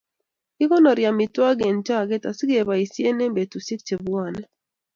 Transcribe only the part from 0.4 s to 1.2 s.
Kikonori